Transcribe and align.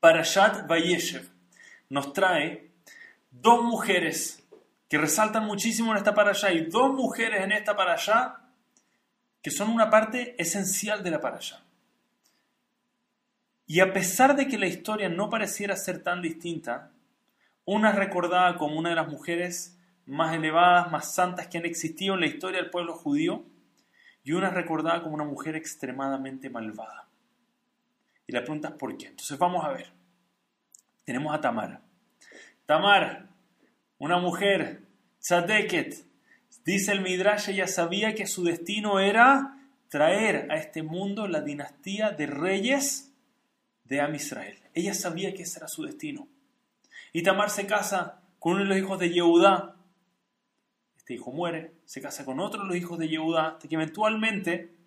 Parashat 0.00 0.66
Vayeshev 0.66 1.28
nos 1.90 2.14
trae 2.14 2.70
dos 3.30 3.62
mujeres 3.62 4.42
que 4.88 4.96
resaltan 4.96 5.44
muchísimo 5.44 5.92
en 5.92 5.98
esta 5.98 6.14
parasha 6.14 6.52
y 6.52 6.64
dos 6.66 6.94
mujeres 6.94 7.42
en 7.42 7.52
esta 7.52 7.76
parasha 7.76 8.40
que 9.42 9.50
son 9.50 9.68
una 9.68 9.90
parte 9.90 10.40
esencial 10.40 11.02
de 11.02 11.10
la 11.10 11.20
parasha. 11.20 11.62
Y 13.66 13.80
a 13.80 13.92
pesar 13.92 14.36
de 14.36 14.48
que 14.48 14.58
la 14.58 14.66
historia 14.66 15.08
no 15.08 15.28
pareciera 15.28 15.76
ser 15.76 16.02
tan 16.02 16.22
distinta, 16.22 16.92
una 17.64 17.90
es 17.90 17.96
recordada 17.96 18.56
como 18.56 18.78
una 18.78 18.88
de 18.88 18.96
las 18.96 19.08
mujeres 19.08 19.78
más 20.06 20.34
elevadas, 20.34 20.90
más 20.90 21.14
santas 21.14 21.46
que 21.46 21.58
han 21.58 21.66
existido 21.66 22.14
en 22.14 22.20
la 22.20 22.26
historia 22.26 22.60
del 22.60 22.70
pueblo 22.70 22.94
judío, 22.94 23.44
y 24.24 24.32
una 24.32 24.48
es 24.48 24.54
recordada 24.54 25.02
como 25.02 25.14
una 25.14 25.24
mujer 25.24 25.56
extremadamente 25.56 26.50
malvada. 26.50 27.09
Y 28.30 28.32
la 28.32 28.42
pregunta 28.42 28.68
es 28.68 28.74
por 28.74 28.96
qué. 28.96 29.08
Entonces 29.08 29.36
vamos 29.38 29.64
a 29.64 29.72
ver. 29.72 29.92
Tenemos 31.04 31.34
a 31.34 31.40
Tamara. 31.40 31.82
Tamara, 32.64 33.28
una 33.98 34.18
mujer, 34.18 34.86
tzadeket, 35.18 36.06
dice 36.64 36.92
el 36.92 37.00
Midrash, 37.00 37.48
ella 37.48 37.66
sabía 37.66 38.14
que 38.14 38.28
su 38.28 38.44
destino 38.44 39.00
era 39.00 39.58
traer 39.88 40.46
a 40.52 40.58
este 40.58 40.84
mundo 40.84 41.26
la 41.26 41.40
dinastía 41.40 42.12
de 42.12 42.28
reyes 42.28 43.12
de 43.82 44.00
Am 44.00 44.14
Israel. 44.14 44.60
Ella 44.74 44.94
sabía 44.94 45.34
que 45.34 45.42
ese 45.42 45.58
era 45.58 45.66
su 45.66 45.82
destino. 45.82 46.28
Y 47.12 47.24
Tamar 47.24 47.50
se 47.50 47.66
casa 47.66 48.22
con 48.38 48.52
uno 48.52 48.62
de 48.62 48.68
los 48.68 48.78
hijos 48.78 49.00
de 49.00 49.10
Yehudá. 49.10 49.74
Este 50.96 51.14
hijo 51.14 51.32
muere, 51.32 51.72
se 51.84 52.00
casa 52.00 52.24
con 52.24 52.38
otro 52.38 52.62
de 52.62 52.68
los 52.68 52.76
hijos 52.76 52.96
de 52.96 53.08
Yehudá, 53.08 53.48
hasta 53.48 53.66
que 53.66 53.74
eventualmente 53.74 54.79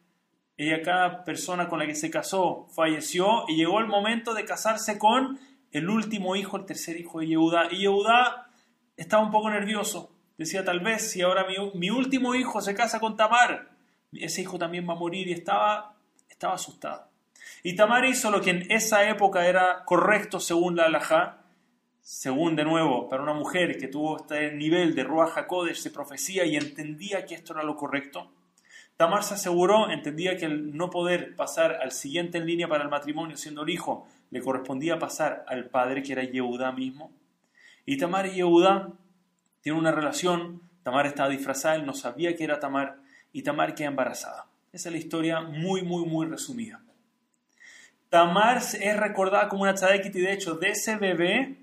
ella, 0.64 0.82
cada 0.82 1.24
persona 1.24 1.68
con 1.68 1.80
la 1.80 1.86
que 1.86 1.96
se 1.96 2.10
casó, 2.10 2.68
falleció 2.76 3.46
y 3.48 3.56
llegó 3.56 3.80
el 3.80 3.88
momento 3.88 4.34
de 4.34 4.46
casarse 4.46 4.98
con 4.98 5.40
el 5.72 5.90
último 5.90 6.36
hijo, 6.36 6.58
el 6.58 6.66
tercer 6.66 7.00
hijo 7.00 7.20
de 7.20 7.28
Yehudá. 7.28 7.68
Y 7.72 7.80
Yehudá 7.80 8.48
estaba 8.96 9.24
un 9.24 9.32
poco 9.32 9.50
nervioso. 9.50 10.12
Decía, 10.38 10.64
tal 10.64 10.80
vez 10.80 11.12
si 11.12 11.22
ahora 11.22 11.46
mi, 11.46 11.56
mi, 11.76 11.90
último 11.90 12.36
hijo 12.36 12.62
se 12.62 12.74
casa 12.74 13.00
con 13.00 13.16
Tamar, 13.16 13.70
ese 14.14 14.42
hijo 14.42 14.58
también 14.58 14.88
va 14.88 14.94
a 14.94 14.98
morir 14.98 15.28
y 15.28 15.34
estaba, 15.34 15.96
estaba 16.30 16.56
asustado. 16.56 17.08
Y 17.64 17.76
Tamar 17.76 18.06
hizo 18.06 18.32
lo 18.32 18.42
que 18.42 18.50
en 18.52 18.72
esa 18.72 19.08
época 19.10 19.48
era 19.48 19.84
correcto 19.86 20.40
según 20.40 20.76
la 20.76 20.86
halajá, 20.86 21.44
según 22.02 22.56
de 22.56 22.66
nuevo, 22.66 23.08
para 23.08 23.24
una 23.24 23.34
mujer 23.34 23.78
que 23.78 23.88
tuvo 23.88 24.18
este 24.18 24.52
nivel 24.52 24.94
de 24.94 25.04
Ruach 25.04 25.38
HaKodesh, 25.38 25.84
de 25.84 25.90
profecía 25.90 26.46
y 26.46 26.58
entendía 26.58 27.26
que 27.26 27.36
esto 27.36 27.54
era 27.54 27.64
lo 27.64 27.76
correcto. 27.76 28.30
Tamar 28.98 29.24
se 29.24 29.34
aseguró, 29.34 29.90
entendía 29.90 30.38
que 30.38 30.46
el 30.46 30.78
no 30.78 30.90
poder 30.90 31.36
pasar 31.36 31.80
al 31.82 31.92
siguiente 31.92 32.38
en 32.38 32.46
línea 32.46 32.68
para 32.68 32.84
el 32.84 32.90
matrimonio 32.90 33.38
siendo 33.38 33.64
el 33.64 33.70
hijo, 33.70 34.08
le 34.30 34.42
correspondía 34.42 35.00
pasar 35.00 35.44
al 35.48 35.66
padre 35.66 36.04
que 36.04 36.14
era 36.14 36.24
Yehudá 36.24 36.72
mismo. 36.72 37.12
Y 37.86 37.98
Tamar 37.98 38.28
y 38.28 38.36
Yehudá 38.36 38.90
tienen 39.62 39.80
una 39.80 39.92
relación, 39.92 40.62
Tamar 40.84 41.08
estaba 41.08 41.30
disfrazada, 41.30 41.76
él 41.76 41.86
no 41.86 41.94
sabía 41.94 42.36
que 42.36 42.44
era 42.44 42.60
Tamar, 42.60 42.98
y 43.32 43.42
Tamar 43.42 43.76
queda 43.76 43.88
embarazada. 43.88 44.48
Esa 44.72 44.90
es 44.90 44.94
la 44.94 45.00
historia 45.00 45.42
muy, 45.42 45.82
muy, 45.82 46.06
muy 46.06 46.28
resumida. 46.28 46.82
Tamar 48.10 48.58
es 48.58 48.98
recordada 48.98 49.50
como 49.50 49.64
una 49.64 49.74
tzadekit 49.74 50.16
y 50.16 50.22
de 50.22 50.34
hecho 50.34 50.54
de 50.54 50.70
ese 50.70 50.98
bebé 50.98 51.58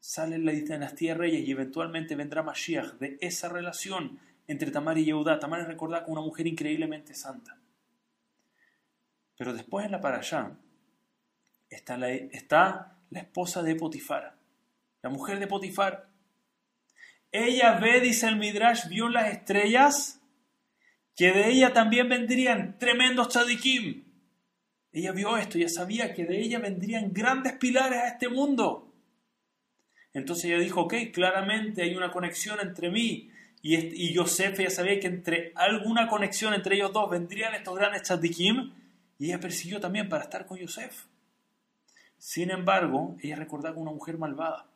sale 0.00 0.38
la 0.38 0.50
dinastía 0.50 1.12
de 1.12 1.18
reyes 1.18 1.46
y 1.46 1.52
eventualmente 1.52 2.16
vendrá 2.16 2.42
Mashiach 2.42 2.94
de 2.94 3.18
esa 3.20 3.48
relación 3.50 4.18
entre 4.46 4.70
Tamar 4.70 4.98
y 4.98 5.04
Yehudá. 5.04 5.38
Tamar 5.38 5.60
es 5.60 5.66
recordada 5.66 6.04
como 6.04 6.18
una 6.18 6.26
mujer 6.26 6.46
increíblemente 6.46 7.14
santa. 7.14 7.58
Pero 9.36 9.52
después 9.54 9.86
en 9.86 9.92
la 9.92 10.00
parashá 10.00 10.56
está 11.68 11.96
la, 11.96 12.10
está 12.10 12.98
la 13.10 13.20
esposa 13.20 13.62
de 13.62 13.74
Potifar, 13.74 14.36
la 15.02 15.10
mujer 15.10 15.38
de 15.38 15.46
Potifar. 15.46 16.08
Ella 17.30 17.78
ve, 17.78 18.00
dice 18.00 18.28
el 18.28 18.36
Midrash, 18.36 18.88
vio 18.88 19.08
las 19.08 19.32
estrellas, 19.32 20.20
que 21.16 21.32
de 21.32 21.48
ella 21.48 21.72
también 21.72 22.08
vendrían 22.08 22.78
tremendos 22.78 23.28
tzadikim. 23.28 24.04
Ella 24.92 25.12
vio 25.12 25.36
esto, 25.38 25.58
ya 25.58 25.68
sabía 25.68 26.12
que 26.12 26.26
de 26.26 26.38
ella 26.38 26.58
vendrían 26.58 27.12
grandes 27.12 27.54
pilares 27.54 27.98
a 27.98 28.08
este 28.08 28.28
mundo. 28.28 28.94
Entonces 30.12 30.44
ella 30.46 30.58
dijo, 30.58 30.82
ok, 30.82 30.94
claramente 31.12 31.82
hay 31.82 31.96
una 31.96 32.10
conexión 32.10 32.60
entre 32.60 32.90
mí 32.90 33.30
y, 33.62 33.76
y 33.76 34.12
Yosef, 34.12 34.58
ella 34.58 34.70
sabía 34.70 35.00
que 35.00 35.06
entre 35.06 35.52
alguna 35.54 36.08
conexión 36.08 36.52
entre 36.52 36.74
ellos 36.74 36.92
dos 36.92 37.08
vendrían 37.08 37.54
estos 37.54 37.76
grandes 37.76 38.02
tzadikim, 38.02 38.72
y 39.18 39.26
ella 39.26 39.40
persiguió 39.40 39.80
también 39.80 40.08
para 40.08 40.24
estar 40.24 40.46
con 40.46 40.58
Yosef. 40.58 41.04
Sin 42.18 42.50
embargo, 42.50 43.16
ella 43.20 43.36
recordaba 43.36 43.74
como 43.74 43.88
una 43.88 43.96
mujer 43.96 44.18
malvada. 44.18 44.66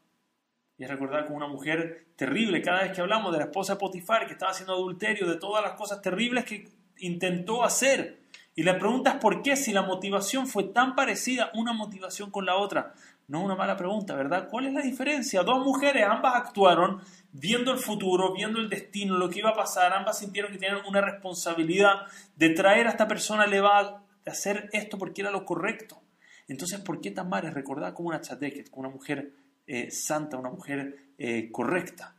Ella 0.78 0.88
recordaba 0.88 1.24
como 1.24 1.36
una 1.36 1.48
mujer 1.48 2.06
terrible. 2.16 2.60
Cada 2.60 2.82
vez 2.82 2.92
que 2.92 3.00
hablamos 3.00 3.32
de 3.32 3.38
la 3.38 3.44
esposa 3.44 3.74
de 3.74 3.80
Potifar, 3.80 4.26
que 4.26 4.32
estaba 4.32 4.52
haciendo 4.52 4.74
adulterio, 4.74 5.26
de 5.26 5.36
todas 5.36 5.64
las 5.64 5.74
cosas 5.74 6.02
terribles 6.02 6.44
que 6.44 6.68
intentó 6.98 7.64
hacer. 7.64 8.25
Y 8.58 8.62
la 8.62 8.78
pregunta 8.78 9.10
es 9.10 9.16
por 9.16 9.42
qué, 9.42 9.54
si 9.54 9.70
la 9.70 9.82
motivación 9.82 10.46
fue 10.46 10.64
tan 10.64 10.94
parecida 10.94 11.50
una 11.54 11.74
motivación 11.74 12.30
con 12.30 12.46
la 12.46 12.56
otra. 12.56 12.94
No 13.28 13.44
una 13.44 13.54
mala 13.54 13.76
pregunta, 13.76 14.14
¿verdad? 14.14 14.48
¿Cuál 14.48 14.66
es 14.66 14.72
la 14.72 14.80
diferencia? 14.80 15.42
Dos 15.42 15.62
mujeres, 15.62 16.06
ambas 16.08 16.36
actuaron 16.36 17.02
viendo 17.32 17.70
el 17.70 17.78
futuro, 17.78 18.32
viendo 18.32 18.58
el 18.58 18.70
destino, 18.70 19.18
lo 19.18 19.28
que 19.28 19.40
iba 19.40 19.50
a 19.50 19.54
pasar. 19.54 19.92
Ambas 19.92 20.20
sintieron 20.20 20.50
que 20.50 20.58
tenían 20.58 20.80
una 20.88 21.02
responsabilidad 21.02 22.06
de 22.34 22.48
traer 22.48 22.86
a 22.86 22.90
esta 22.90 23.06
persona 23.06 23.44
elevada, 23.44 24.02
de 24.24 24.30
hacer 24.30 24.70
esto 24.72 24.96
porque 24.96 25.20
era 25.20 25.30
lo 25.30 25.44
correcto. 25.44 26.00
Entonces, 26.48 26.80
¿por 26.80 27.02
qué 27.02 27.10
Tamar 27.10 27.44
es 27.44 27.52
recordada 27.52 27.92
como 27.92 28.08
una 28.08 28.22
tzadeket, 28.22 28.70
como 28.70 28.86
una 28.88 28.94
mujer 28.96 29.34
eh, 29.66 29.90
santa, 29.90 30.38
una 30.38 30.50
mujer 30.50 30.96
eh, 31.18 31.50
correcta? 31.52 32.14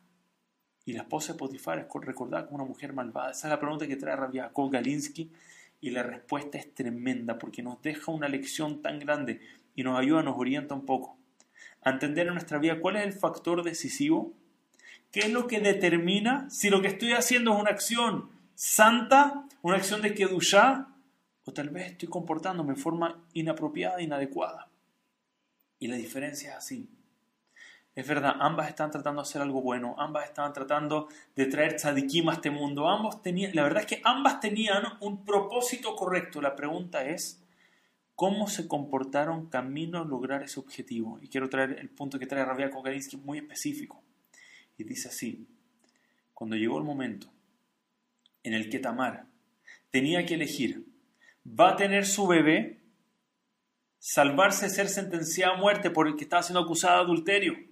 Y 0.86 0.94
la 0.94 1.02
esposa 1.02 1.34
de 1.34 1.40
Potifar 1.40 1.80
es 1.80 1.88
recordada 2.06 2.46
como 2.46 2.58
una 2.58 2.66
mujer 2.66 2.94
malvada. 2.94 3.32
Esa 3.32 3.48
es 3.48 3.52
la 3.52 3.60
pregunta 3.60 3.88
que 3.88 3.96
trae 3.96 4.16
Rabbi 4.16 4.38
Jacob 4.38 4.70
Galinsky 4.70 5.32
y 5.80 5.92
la 5.92 6.04
respuesta 6.04 6.58
es 6.58 6.74
tremenda 6.74 7.38
porque 7.38 7.64
nos 7.64 7.82
deja 7.82 8.12
una 8.12 8.28
lección 8.28 8.82
tan 8.82 9.00
grande 9.00 9.42
y 9.76 9.84
nos 9.84 10.00
ayuda, 10.00 10.24
nos 10.24 10.38
orienta 10.38 10.76
un 10.76 10.86
poco 10.86 11.18
a 11.84 11.92
entender 11.92 12.28
en 12.28 12.34
nuestra 12.34 12.58
vida 12.58 12.80
cuál 12.80 12.98
es 12.98 13.06
el 13.06 13.14
factor 13.14 13.64
decisivo, 13.64 14.34
qué 15.12 15.22
es 15.22 15.32
lo 15.32 15.48
que 15.48 15.60
determina 15.60 16.50
si 16.50 16.70
lo 16.70 16.82
que 16.82 16.90
estoy 16.90 17.14
haciendo 17.14 17.54
es 17.54 17.62
una 17.62 17.70
acción 17.70 18.30
santa, 18.56 19.48
una 19.62 19.78
acción 19.78 20.02
de 20.02 20.14
Kedushá, 20.14 20.88
o 21.46 21.54
tal 21.54 21.70
vez 21.70 21.92
estoy 21.92 22.10
comportándome 22.10 22.74
de 22.74 22.82
forma 22.82 23.24
inapropiada, 23.34 24.02
inadecuada. 24.02 24.70
Y 25.80 25.88
la 25.88 25.96
diferencia 25.96 26.52
es 26.52 26.56
así. 26.58 26.90
Es 27.98 28.08
verdad, 28.08 28.36
ambas 28.40 28.70
están 28.70 28.92
tratando 28.92 29.24
de 29.24 29.28
hacer 29.28 29.42
algo 29.42 29.60
bueno, 29.60 29.96
ambas 29.98 30.26
estaban 30.26 30.54
tratando 30.54 31.08
de 31.36 31.48
traer 31.48 31.78
tzadikim 31.78 32.30
a 32.30 32.34
este 32.34 32.52
mundo, 32.52 32.88
ambos 32.88 33.24
tenían, 33.24 33.56
la 33.56 33.64
verdad 33.64 33.82
es 33.82 33.88
que 33.88 34.02
ambas 34.04 34.40
tenían 34.40 34.84
un 35.00 35.26
propósito 35.26 35.96
correcto. 35.96 36.40
La 36.40 36.56
pregunta 36.56 37.04
es, 37.04 37.44
cómo 38.14 38.48
se 38.48 38.68
comportaron 38.68 39.48
camino 39.48 40.00
a 40.00 40.06
lograr 40.06 40.44
ese 40.44 40.60
objetivo. 40.60 41.18
Y 41.24 41.28
quiero 41.28 41.50
traer 41.50 41.78
el 41.80 41.90
punto 41.90 42.20
que 42.20 42.28
trae 42.28 42.46
Rabia 42.46 42.70
Kokarinsky 42.70 43.18
muy 43.18 43.40
específico. 43.40 44.04
Y 44.78 44.84
dice 44.84 45.08
así, 45.08 45.48
cuando 46.36 46.56
llegó 46.56 46.78
el 46.78 46.84
momento 46.84 47.34
en 48.44 48.54
el 48.54 48.70
que 48.70 48.78
Tamar 48.78 49.26
tenía 49.90 50.24
que 50.24 50.36
elegir, 50.36 50.86
¿va 51.48 51.72
a 51.72 51.76
tener 51.76 52.06
su 52.06 52.28
bebé? 52.28 52.80
¿Salvarse 53.98 54.68
de 54.68 54.72
ser 54.72 54.88
sentenciada 54.88 55.56
a 55.56 55.58
muerte 55.58 55.90
por 55.90 56.08
el 56.08 56.16
que 56.16 56.26
estaba 56.26 56.44
siendo 56.44 56.62
acusada 56.62 56.98
de 56.98 57.04
adulterio? 57.06 57.67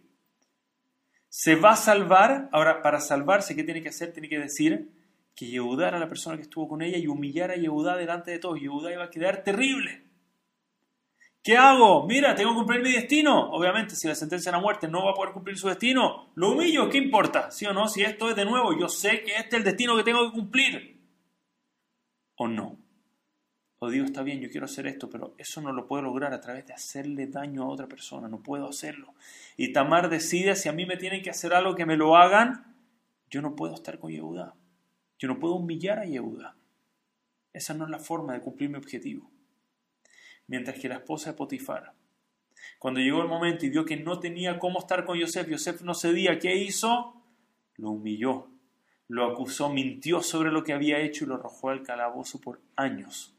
¿Se 1.38 1.56
va 1.56 1.72
a 1.72 1.76
salvar? 1.76 2.48
Ahora, 2.54 2.82
para 2.82 3.02
salvarse, 3.02 3.58
¿qué 3.58 3.66
tiene 3.66 3.82
que 3.82 3.90
hacer? 3.90 4.14
Tiene 4.14 4.30
que 4.30 4.40
decir 4.40 4.90
que 5.36 5.46
Yehudá 5.48 5.90
a 5.90 6.00
la 6.00 6.08
persona 6.08 6.38
que 6.38 6.44
estuvo 6.44 6.70
con 6.70 6.82
ella 6.82 6.98
y 6.98 7.08
humillar 7.08 7.52
a 7.52 7.56
Yehudá 7.56 7.98
delante 7.98 8.32
de 8.32 8.40
todos. 8.40 8.62
Yehudá 8.62 8.94
iba 8.94 9.04
a 9.04 9.10
quedar 9.10 9.44
terrible. 9.44 10.06
¿Qué 11.44 11.58
hago? 11.58 12.08
Mira, 12.08 12.36
tengo 12.36 12.52
que 12.52 12.56
cumplir 12.56 12.82
mi 12.82 12.94
destino. 12.94 13.52
Obviamente, 13.52 13.98
si 13.98 14.08
la 14.08 14.16
sentencia 14.16 14.56
a 14.56 14.62
muerte 14.62 14.88
no 14.88 15.04
va 15.04 15.12
a 15.12 15.14
poder 15.14 15.34
cumplir 15.34 15.58
su 15.58 15.68
destino, 15.68 16.32
lo 16.36 16.54
humillo, 16.54 16.90
¿qué 16.90 17.00
importa? 17.00 17.52
¿Sí 17.52 17.66
o 17.66 17.74
no? 17.74 17.90
Si 17.90 18.02
esto 18.02 18.30
es 18.30 18.38
de 18.38 18.46
nuevo, 18.46 18.72
yo 18.80 18.88
sé 18.88 19.22
que 19.22 19.36
este 19.36 19.48
es 19.48 19.54
el 19.56 19.64
destino 19.66 19.98
que 19.98 20.04
tengo 20.04 20.26
que 20.32 20.38
cumplir. 20.40 21.02
¿O 22.38 22.48
no? 22.48 22.80
O 23.86 23.90
digo, 23.90 24.06
está 24.06 24.24
bien, 24.24 24.42
yo 24.42 24.50
quiero 24.50 24.66
hacer 24.66 24.88
esto, 24.88 25.10
pero 25.10 25.36
eso 25.38 25.62
no 25.62 25.72
lo 25.72 25.88
puedo 25.88 26.04
lograr 26.04 26.34
a 26.34 26.42
través 26.42 26.66
de 26.66 26.74
hacerle 26.74 27.28
daño 27.28 27.64
a 27.64 27.68
otra 27.68 27.88
persona, 27.88 28.28
no 28.28 28.42
puedo 28.42 28.68
hacerlo. 28.68 29.14
Y 29.58 29.74
Tamar 29.74 30.10
decide, 30.10 30.56
si 30.56 30.70
a 30.70 30.74
mí 30.74 30.86
me 30.86 30.98
tienen 30.98 31.22
que 31.22 31.30
hacer 31.30 31.54
algo 31.54 31.76
que 31.76 31.86
me 31.86 31.98
lo 31.98 32.16
hagan, 32.16 32.76
yo 33.30 33.42
no 33.42 33.56
puedo 33.56 33.76
estar 33.76 34.00
con 34.00 34.12
Yehuda. 34.12 34.56
Yo 35.18 35.28
no 35.28 35.40
puedo 35.40 35.56
humillar 35.56 36.00
a 36.00 36.06
Yehuda. 36.06 36.56
Esa 37.54 37.74
no 37.74 37.86
es 37.86 37.90
la 37.90 38.00
forma 38.00 38.34
de 38.34 38.42
cumplir 38.42 38.70
mi 38.70 38.78
objetivo 38.78 39.32
mientras 40.48 40.80
que 40.80 40.90
la 40.90 40.96
esposa 40.96 41.32
de 41.32 41.38
Potifar, 41.38 41.94
cuando 42.80 43.00
llegó 43.00 43.22
el 43.22 43.28
momento 43.28 43.66
y 43.66 43.70
vio 43.70 43.86
que 43.86 43.98
no 43.98 44.20
tenía 44.20 44.60
cómo 44.60 44.80
estar 44.80 45.06
con 45.06 45.18
Yosef, 45.18 45.48
Yosef 45.48 45.82
no 45.82 45.94
cedía, 45.94 46.40
¿qué 46.40 46.56
hizo? 46.56 47.22
Lo 47.76 47.92
humilló, 47.92 48.50
lo 49.08 49.26
acusó, 49.32 49.70
mintió 49.70 50.22
sobre 50.22 50.52
lo 50.52 50.64
que 50.64 50.74
había 50.74 51.00
hecho 51.00 51.26
y 51.26 51.28
lo 51.28 51.36
arrojó 51.36 51.70
al 51.70 51.84
calabozo 51.84 52.40
por 52.40 52.62
años. 52.76 53.35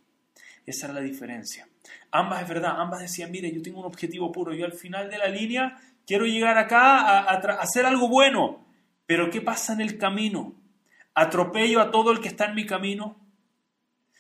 Esa 0.66 0.86
era 0.86 0.94
la 0.94 1.00
diferencia. 1.00 1.68
Ambas 2.10 2.42
es 2.42 2.48
verdad, 2.48 2.74
ambas 2.80 3.00
decían, 3.00 3.30
mire, 3.30 3.52
yo 3.52 3.62
tengo 3.62 3.78
un 3.78 3.86
objetivo 3.86 4.32
puro, 4.32 4.52
yo 4.52 4.66
al 4.66 4.72
final 4.72 5.08
de 5.08 5.18
la 5.18 5.28
línea 5.28 5.78
quiero 6.04 6.26
llegar 6.26 6.58
acá 6.58 7.20
a, 7.20 7.60
hacer 7.60 7.86
algo 7.86 8.08
bueno, 8.08 8.66
pero 9.06 9.30
¿qué 9.30 9.40
pasa 9.40 9.72
en 9.72 9.80
el 9.80 9.96
camino? 9.96 10.54
¿Atropello 11.14 11.80
a 11.80 11.90
todo 11.92 12.10
el 12.10 12.20
que 12.20 12.28
está 12.28 12.46
en 12.46 12.56
mi 12.56 12.66
camino? 12.66 13.16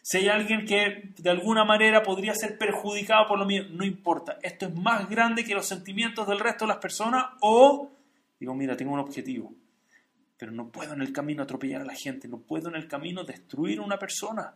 Si 0.02 0.18
hay 0.18 0.28
alguien 0.28 0.64
que 0.64 1.12
de 1.18 1.30
alguna 1.30 1.64
manera 1.64 2.04
podría 2.04 2.32
ser 2.32 2.56
perjudicado 2.56 3.26
por 3.26 3.40
lo 3.40 3.44
mío, 3.44 3.64
no 3.68 3.84
importa. 3.84 4.38
Esto 4.40 4.66
es 4.66 4.74
más 4.74 5.10
grande 5.10 5.44
que 5.44 5.54
los 5.54 5.66
sentimientos 5.66 6.28
del 6.28 6.38
resto 6.38 6.64
de 6.64 6.68
las 6.68 6.78
personas 6.78 7.24
o 7.40 7.90
digo, 8.38 8.54
mira, 8.54 8.76
tengo 8.76 8.92
un 8.92 9.00
objetivo, 9.00 9.52
pero 10.36 10.52
no 10.52 10.70
puedo 10.70 10.94
en 10.94 11.02
el 11.02 11.12
camino 11.12 11.42
atropellar 11.42 11.82
a 11.82 11.86
la 11.86 11.94
gente, 11.94 12.28
no 12.28 12.38
puedo 12.38 12.68
en 12.68 12.76
el 12.76 12.86
camino 12.86 13.24
destruir 13.24 13.80
a 13.80 13.82
una 13.82 13.98
persona. 13.98 14.54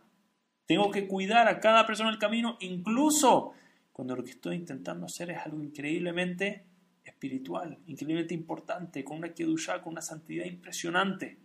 Tengo 0.71 0.89
que 0.89 1.05
cuidar 1.05 1.49
a 1.49 1.59
cada 1.59 1.85
persona 1.85 2.07
en 2.07 2.13
el 2.13 2.19
camino, 2.19 2.55
incluso 2.61 3.51
cuando 3.91 4.15
lo 4.15 4.23
que 4.23 4.31
estoy 4.31 4.55
intentando 4.55 5.05
hacer 5.05 5.29
es 5.29 5.39
algo 5.39 5.61
increíblemente 5.61 6.63
espiritual, 7.03 7.77
increíblemente 7.87 8.33
importante, 8.33 9.03
con 9.03 9.17
una 9.17 9.33
kedushá, 9.33 9.81
con 9.81 9.91
una 9.91 10.01
santidad 10.01 10.45
impresionante. 10.45 11.37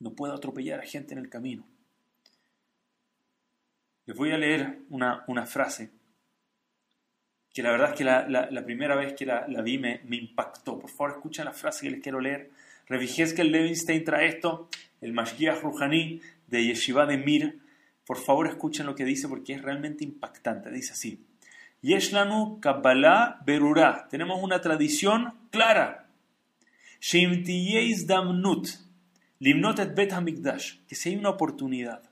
No 0.00 0.12
puedo 0.12 0.34
atropellar 0.34 0.80
a 0.80 0.82
gente 0.82 1.14
en 1.14 1.20
el 1.20 1.30
camino. 1.30 1.66
Les 4.04 4.14
voy 4.14 4.32
a 4.32 4.36
leer 4.36 4.80
una, 4.90 5.46
frase 5.46 5.90
que 7.50 7.62
la 7.62 7.70
verdad 7.70 7.92
es 7.92 7.96
que 7.96 8.04
la, 8.04 8.62
primera 8.66 8.94
vez 8.94 9.14
que 9.14 9.24
la, 9.24 9.46
vi 9.62 9.78
me, 9.78 10.02
impactó. 10.10 10.78
Por 10.78 10.90
favor, 10.90 11.12
escuchen 11.12 11.46
la 11.46 11.52
frase 11.52 11.86
que 11.86 11.92
les 11.92 12.02
quiero 12.02 12.20
leer. 12.20 12.50
que 12.86 13.40
el 13.40 13.52
Levinstein 13.52 14.04
trae 14.04 14.28
esto, 14.28 14.68
el 15.00 15.14
Mashgiach 15.14 15.62
Rouhani 15.62 16.20
de 16.46 16.66
Yeshiva 16.66 17.06
de 17.06 17.16
Mir. 17.16 17.62
Por 18.06 18.18
favor, 18.18 18.46
escuchen 18.46 18.86
lo 18.86 18.94
que 18.94 19.04
dice 19.04 19.28
porque 19.28 19.54
es 19.54 19.62
realmente 19.62 20.04
impactante. 20.04 20.70
Dice 20.70 20.92
así: 20.92 21.24
Yeshlanu 21.82 22.60
Kabbalah 22.60 23.40
Berurah. 23.44 24.08
Tenemos 24.08 24.42
una 24.42 24.60
tradición 24.60 25.34
clara. 25.50 26.08
Damnut. 28.06 28.68
Limnot 29.38 29.78
et 29.80 29.94
Bet 29.94 30.12
Hamikdash. 30.12 30.78
Que 30.86 30.94
si 30.94 31.10
hay 31.10 31.16
una 31.16 31.30
oportunidad 31.30 32.02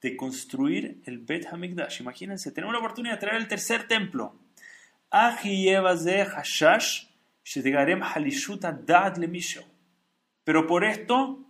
de 0.00 0.16
construir 0.16 1.00
el 1.06 1.18
Bet 1.18 1.46
Hamikdash. 1.46 2.00
Imagínense, 2.00 2.52
tenemos 2.52 2.72
la 2.72 2.78
oportunidad 2.78 3.14
de 3.14 3.20
traer 3.20 3.36
el 3.36 3.48
tercer 3.48 3.88
templo. 3.88 4.38
Pero 10.44 10.66
por 10.66 10.84
esto 10.84 11.46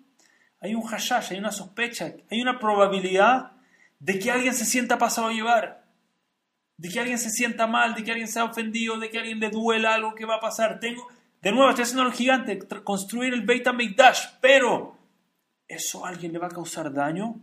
hay 0.61 0.75
un 0.75 0.83
hashash, 0.83 1.33
hay 1.33 1.39
una 1.39 1.53
sospecha, 1.53 2.15
hay 2.31 2.41
una 2.41 2.59
probabilidad 2.59 3.54
de 3.99 4.19
que 4.19 4.31
alguien 4.31 4.55
se 4.55 4.65
sienta 4.65 4.99
pasado 4.99 5.29
a 5.29 5.33
llevar, 5.33 5.85
de 6.77 6.89
que 6.89 7.01
alguien 7.01 7.19
se 7.19 7.31
sienta 7.31 7.67
mal, 7.67 7.95
de 7.95 8.03
que 8.03 8.11
alguien 8.11 8.29
sea 8.29 8.45
ofendido, 8.45 8.99
de 8.99 9.11
que 9.11 9.19
alguien 9.19 9.41
le 9.41 9.51
duela 9.51 9.95
algo 9.95 10.15
que 10.15 10.25
va 10.25 10.37
a 10.37 10.41
pasar. 10.41 10.81
Tengo, 10.81 11.07
de 11.41 11.53
nuevo, 11.53 11.69
estoy 11.69 11.85
haciendo 11.85 12.05
lo 12.05 12.13
gigante, 12.13 12.59
construir 12.83 13.33
el 13.33 13.43
Beit 13.43 13.67
HaMikdash, 13.67 14.39
pero 14.41 14.99
¿eso 15.69 16.05
a 16.05 16.09
alguien 16.09 16.33
le 16.33 16.39
va 16.39 16.49
a 16.49 16.51
causar 16.51 16.93
daño? 16.93 17.41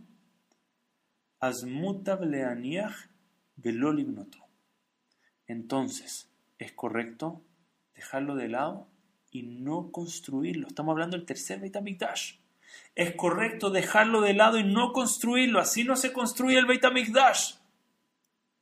Entonces, 5.46 6.30
es 6.58 6.72
correcto 6.72 7.42
dejarlo 7.94 8.36
de 8.36 8.48
lado 8.48 8.88
y 9.30 9.42
no 9.42 9.90
construirlo. 9.90 10.68
Estamos 10.68 10.92
hablando 10.92 11.16
del 11.16 11.26
tercer 11.26 11.58
Beit 11.58 11.76
HaMikdash. 11.76 12.41
Es 12.94 13.14
correcto 13.14 13.70
dejarlo 13.70 14.20
de 14.20 14.34
lado 14.34 14.58
y 14.58 14.64
no 14.64 14.92
construirlo. 14.92 15.60
Así 15.60 15.84
no 15.84 15.96
se 15.96 16.12
construye 16.12 16.58
el 16.58 16.66
Beit 16.66 16.84
HaMikdash. 16.84 17.54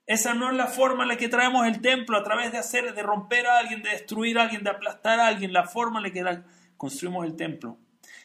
Esa 0.07 0.35
no 0.35 0.51
es 0.51 0.57
la 0.57 0.67
forma 0.67 1.05
en 1.05 1.09
la 1.09 1.17
que 1.17 1.29
traemos 1.29 1.67
el 1.67 1.81
templo, 1.81 2.17
a 2.17 2.25
través 2.25 2.51
de 2.53 2.59
hacer, 2.59 2.95
de 2.95 3.03
romper 3.03 3.47
a 3.47 3.59
alguien, 3.59 3.83
de 3.83 3.91
destruir 3.91 4.39
a 4.39 4.43
alguien, 4.43 4.65
de 4.65 4.71
aplastar 4.71 5.21
a 5.21 5.29
alguien. 5.29 5.53
La 5.53 5.69
forma 5.69 6.01
en 6.01 6.05
la 6.05 6.11
que 6.11 6.43
construimos 6.77 7.25
el 7.27 7.37
templo 7.37 7.79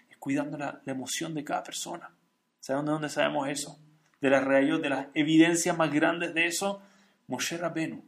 es 0.10 0.18
cuidando 0.18 0.58
la, 0.58 0.82
emoción 0.86 1.34
de 1.34 1.44
cada 1.44 1.64
persona. 1.64 2.10
¿Saben 2.60 2.86
de 2.86 2.92
dónde 2.92 3.10
sabemos 3.10 3.48
eso? 3.48 3.80
de 4.22 4.30
las 4.32 4.46
de 4.82 4.90
las 4.90 5.08
evidencias 5.14 5.78
más 5.78 5.94
grandes 5.94 6.34
de 6.34 6.48
eso, 6.48 6.82
Moshe 7.28 7.58
Rabenu. 7.58 8.04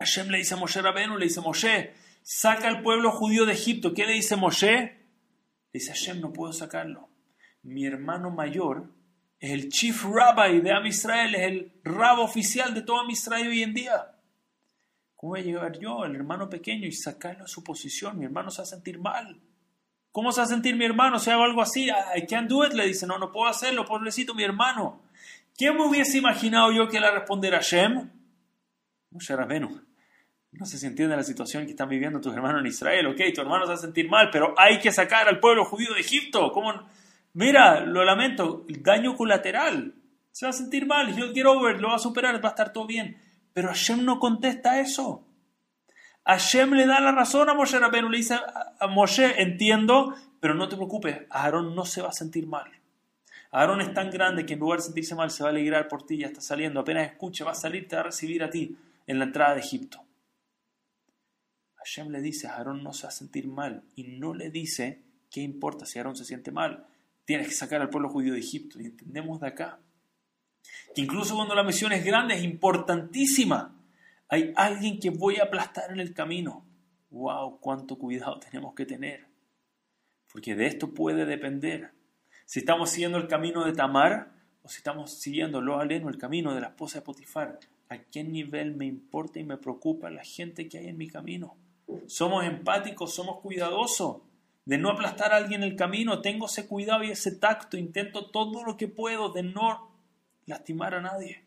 Hashem 0.00 0.28
le 0.30 0.38
dice 0.38 0.54
a 0.54 0.56
Moshe 0.56 0.82
Rabenu, 0.82 1.16
le 1.16 1.26
dice, 1.26 1.40
Moshe, 1.40 1.94
saca 2.22 2.66
al 2.66 2.82
pueblo 2.82 3.12
judío 3.12 3.46
de 3.46 3.52
Egipto. 3.52 3.94
¿Qué 3.94 4.04
le 4.04 4.14
dice 4.14 4.34
Moshe? 4.34 5.01
Le 5.72 5.80
dice, 5.80 5.92
Hashem, 5.92 6.20
no 6.20 6.32
puedo 6.32 6.52
sacarlo. 6.52 7.08
Mi 7.62 7.86
hermano 7.86 8.30
mayor 8.30 8.90
es 9.38 9.52
el 9.52 9.68
chief 9.70 10.04
rabbi 10.04 10.60
de 10.60 10.72
Am 10.72 10.86
Israel, 10.86 11.34
es 11.34 11.42
el 11.42 11.72
rabo 11.82 12.22
oficial 12.22 12.74
de 12.74 12.82
todo 12.82 13.00
Am 13.00 13.10
Israel 13.10 13.48
hoy 13.48 13.62
en 13.62 13.74
día. 13.74 14.12
¿Cómo 15.16 15.30
voy 15.32 15.40
a 15.40 15.44
llegar 15.44 15.78
yo, 15.78 16.04
el 16.04 16.16
hermano 16.16 16.50
pequeño, 16.50 16.86
y 16.86 16.92
sacarlo 16.92 17.44
de 17.44 17.48
su 17.48 17.62
posición? 17.62 18.18
Mi 18.18 18.24
hermano 18.24 18.50
se 18.50 18.58
va 18.58 18.64
a 18.64 18.66
sentir 18.66 18.98
mal. 18.98 19.40
¿Cómo 20.10 20.30
se 20.30 20.40
va 20.40 20.44
a 20.44 20.48
sentir 20.48 20.76
mi 20.76 20.84
hermano 20.84 21.18
si 21.18 21.30
hago 21.30 21.44
algo 21.44 21.62
así? 21.62 21.88
I 21.88 22.26
can't 22.26 22.50
do 22.50 22.66
it, 22.66 22.72
le 22.72 22.86
dice. 22.86 23.06
No, 23.06 23.18
no 23.18 23.32
puedo 23.32 23.48
hacerlo, 23.48 23.86
pobrecito 23.86 24.34
mi 24.34 24.42
hermano. 24.42 25.00
¿Quién 25.56 25.76
me 25.76 25.86
hubiese 25.86 26.18
imaginado 26.18 26.70
yo 26.72 26.88
que 26.88 27.00
le 27.00 27.10
respondiera 27.10 27.60
Shem? 27.60 28.10
Moshe 29.10 29.34
Rabenu. 29.34 29.80
No 30.52 30.66
sé 30.66 30.76
si 30.78 30.86
entiende 30.86 31.16
la 31.16 31.22
situación 31.22 31.64
que 31.64 31.70
están 31.70 31.88
viviendo 31.88 32.20
tus 32.20 32.34
hermanos 32.34 32.60
en 32.60 32.66
Israel. 32.66 33.06
Ok, 33.06 33.20
tu 33.34 33.40
hermano 33.40 33.64
se 33.64 33.70
va 33.70 33.74
a 33.74 33.78
sentir 33.78 34.08
mal, 34.08 34.28
pero 34.30 34.54
hay 34.58 34.78
que 34.78 34.92
sacar 34.92 35.26
al 35.26 35.40
pueblo 35.40 35.64
judío 35.64 35.94
de 35.94 36.00
Egipto. 36.00 36.52
¿Cómo? 36.52 36.72
Mira, 37.32 37.80
lo 37.80 38.04
lamento, 38.04 38.64
el 38.68 38.82
daño 38.82 39.16
colateral. 39.16 39.94
Se 40.30 40.44
va 40.44 40.50
a 40.50 40.52
sentir 40.52 40.86
mal, 40.86 41.08
he'll 41.08 41.34
get 41.34 41.46
over, 41.46 41.80
lo 41.80 41.88
va 41.88 41.96
a 41.96 41.98
superar, 41.98 42.42
va 42.44 42.50
a 42.50 42.52
estar 42.52 42.72
todo 42.72 42.86
bien. 42.86 43.16
Pero 43.54 43.68
Hashem 43.68 44.04
no 44.04 44.18
contesta 44.18 44.78
eso. 44.78 45.26
Hashem 46.24 46.74
le 46.74 46.86
da 46.86 47.00
la 47.00 47.12
razón 47.12 47.48
a 47.48 47.54
Moshe 47.54 47.80
le 47.80 48.16
dice 48.16 48.38
a 48.78 48.86
Moshe, 48.86 49.42
entiendo, 49.42 50.14
pero 50.38 50.54
no 50.54 50.68
te 50.68 50.76
preocupes, 50.76 51.22
Aarón 51.30 51.74
no 51.74 51.84
se 51.84 52.00
va 52.00 52.10
a 52.10 52.12
sentir 52.12 52.46
mal. 52.46 52.70
Aarón 53.50 53.80
es 53.80 53.92
tan 53.92 54.10
grande 54.10 54.46
que 54.46 54.54
en 54.54 54.60
lugar 54.60 54.78
de 54.78 54.84
sentirse 54.84 55.14
mal 55.14 55.30
se 55.30 55.42
va 55.42 55.48
a 55.48 55.52
alegrar 55.52 55.88
por 55.88 56.06
ti, 56.06 56.18
ya 56.18 56.28
está 56.28 56.40
saliendo, 56.40 56.80
apenas 56.80 57.06
escuche, 57.06 57.44
va 57.44 57.52
a 57.52 57.54
salir, 57.54 57.88
te 57.88 57.96
va 57.96 58.02
a 58.02 58.04
recibir 58.04 58.42
a 58.44 58.50
ti 58.50 58.76
en 59.06 59.18
la 59.18 59.24
entrada 59.24 59.54
de 59.54 59.60
Egipto. 59.60 60.02
Hashem 61.84 62.10
le 62.10 62.20
dice, 62.20 62.46
Aarón 62.46 62.82
no 62.82 62.92
se 62.92 63.04
va 63.04 63.08
a 63.08 63.12
sentir 63.12 63.48
mal 63.48 63.84
y 63.94 64.04
no 64.04 64.34
le 64.34 64.50
dice, 64.50 65.02
¿qué 65.30 65.40
importa 65.40 65.86
si 65.86 65.98
Aarón 65.98 66.16
se 66.16 66.24
siente 66.24 66.50
mal? 66.50 66.86
Tienes 67.24 67.48
que 67.48 67.54
sacar 67.54 67.80
al 67.80 67.90
pueblo 67.90 68.08
judío 68.08 68.34
de 68.34 68.40
Egipto 68.40 68.80
y 68.80 68.86
entendemos 68.86 69.40
de 69.40 69.48
acá 69.48 69.80
que 70.94 71.00
incluso 71.00 71.34
cuando 71.34 71.54
la 71.54 71.64
misión 71.64 71.92
es 71.92 72.04
grande, 72.04 72.34
es 72.34 72.44
importantísima 72.44 73.82
hay 74.32 74.50
alguien 74.56 74.98
que 74.98 75.10
voy 75.10 75.36
a 75.36 75.42
aplastar 75.42 75.92
en 75.92 76.00
el 76.00 76.14
camino. 76.14 76.64
¡Wow! 77.10 77.60
¡Cuánto 77.60 77.98
cuidado 77.98 78.40
tenemos 78.40 78.72
que 78.74 78.86
tener! 78.86 79.26
Porque 80.32 80.54
de 80.54 80.64
esto 80.64 80.94
puede 80.94 81.26
depender. 81.26 81.92
Si 82.46 82.60
estamos 82.60 82.88
siguiendo 82.88 83.18
el 83.18 83.28
camino 83.28 83.62
de 83.62 83.74
Tamar 83.74 84.32
o 84.62 84.70
si 84.70 84.78
estamos 84.78 85.20
siguiendo 85.20 85.60
lo 85.60 85.78
aleno, 85.78 86.08
el 86.08 86.16
camino 86.16 86.54
de 86.54 86.62
la 86.62 86.68
esposa 86.68 87.00
de 87.00 87.04
Potifar. 87.04 87.58
¿A 87.90 87.98
qué 88.04 88.24
nivel 88.24 88.74
me 88.74 88.86
importa 88.86 89.38
y 89.38 89.44
me 89.44 89.58
preocupa 89.58 90.08
la 90.08 90.24
gente 90.24 90.66
que 90.66 90.78
hay 90.78 90.88
en 90.88 90.96
mi 90.96 91.08
camino? 91.08 91.58
Somos 92.06 92.44
empáticos, 92.44 93.14
somos 93.14 93.40
cuidadosos 93.40 94.18
de 94.64 94.78
no 94.78 94.90
aplastar 94.90 95.32
a 95.32 95.36
alguien 95.36 95.62
en 95.62 95.70
el 95.70 95.76
camino. 95.76 96.20
Tengo 96.20 96.46
ese 96.46 96.66
cuidado 96.66 97.04
y 97.04 97.10
ese 97.10 97.32
tacto. 97.32 97.76
Intento 97.76 98.30
todo 98.30 98.64
lo 98.64 98.76
que 98.76 98.88
puedo 98.88 99.30
de 99.30 99.42
no 99.42 99.90
lastimar 100.46 100.94
a 100.94 101.00
nadie 101.00 101.42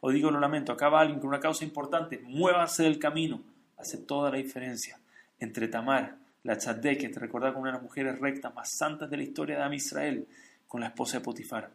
o 0.00 0.10
digo 0.10 0.30
lo 0.30 0.40
lamento, 0.40 0.72
acaba 0.72 1.00
alguien 1.00 1.20
con 1.20 1.28
una 1.28 1.40
causa 1.40 1.64
importante, 1.64 2.18
muévase 2.18 2.84
del 2.84 2.98
camino, 2.98 3.42
hace 3.76 3.98
toda 3.98 4.30
la 4.30 4.36
diferencia. 4.36 4.98
Entre 5.40 5.68
Tamar, 5.68 6.16
la 6.42 6.56
Tzadek, 6.56 7.00
que 7.00 7.08
te 7.08 7.20
recuerda 7.20 7.52
como 7.52 7.62
una 7.62 7.72
de 7.72 7.78
las 7.78 7.82
mujeres 7.82 8.18
rectas 8.18 8.54
más 8.54 8.70
santas 8.70 9.10
de 9.10 9.16
la 9.16 9.22
historia 9.22 9.56
de 9.56 9.62
Am 9.62 9.72
Israel, 9.72 10.26
con 10.66 10.80
la 10.80 10.88
esposa 10.88 11.18
de 11.18 11.24
Potifar. 11.24 11.70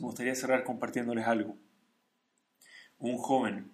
Me 0.00 0.06
gustaría 0.06 0.34
cerrar 0.34 0.64
compartiéndoles 0.64 1.26
algo. 1.26 1.56
Un 2.98 3.16
joven 3.16 3.70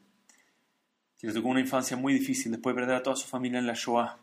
que 1.21 1.27
le 1.27 1.33
tocó 1.33 1.49
una 1.49 1.61
infancia 1.61 1.97
muy 1.97 2.15
difícil 2.15 2.51
después 2.53 2.75
de 2.75 2.81
perder 2.81 2.97
a 2.97 3.03
toda 3.03 3.17
su 3.17 3.29
familia 3.29 3.59
en 3.59 3.67
la 3.67 3.75
Shoah, 3.75 4.19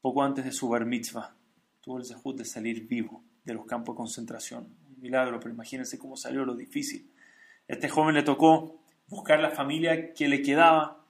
poco 0.00 0.22
antes 0.22 0.44
de 0.44 0.52
su 0.52 0.68
bar 0.68 0.84
mitzvah, 0.84 1.34
tuvo 1.80 1.98
el 1.98 2.04
zehut 2.04 2.36
de 2.36 2.44
salir 2.44 2.86
vivo 2.86 3.24
de 3.44 3.54
los 3.54 3.64
campos 3.64 3.94
de 3.94 3.98
concentración. 3.98 4.68
Un 4.88 5.00
milagro, 5.00 5.40
pero 5.40 5.54
imagínense 5.54 5.98
cómo 5.98 6.16
salió 6.16 6.44
lo 6.44 6.54
difícil 6.54 7.10
este 7.66 7.88
joven 7.88 8.14
le 8.14 8.22
tocó 8.22 8.80
buscar 9.08 9.40
la 9.40 9.50
familia 9.50 10.12
que 10.12 10.28
le 10.28 10.42
quedaba. 10.42 11.00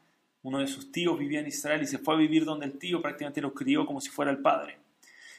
Uno 0.43 0.59
de 0.59 0.67
sus 0.67 0.93
tíos 0.93 1.19
vivía 1.19 1.41
en 1.41 1.47
Israel 1.47 1.83
y 1.83 1.87
se 1.87 1.99
fue 1.99 2.15
a 2.15 2.19
vivir 2.19 2.45
donde 2.45 2.67
el 2.67 2.79
tío 2.79 3.01
prácticamente 3.01 3.41
lo 3.41 3.55
crió 3.55 3.87
como 3.87 4.01
si 4.01 4.11
fuera 4.11 4.31
el 4.31 4.39
padre. 4.39 4.79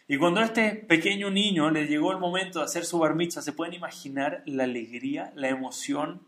Y 0.08 0.18
cuando 0.18 0.40
a 0.40 0.46
este 0.46 0.76
pequeño 0.76 1.32
niño 1.32 1.72
le 1.72 1.88
llegó 1.88 2.12
el 2.12 2.20
momento 2.20 2.60
de 2.60 2.66
hacer 2.66 2.86
su 2.86 3.00
bar 3.00 3.16
mitzvah, 3.16 3.42
¿se 3.42 3.54
pueden 3.54 3.74
imaginar 3.74 4.44
la 4.46 4.66
alegría, 4.66 5.32
la 5.36 5.50
emoción 5.50 6.22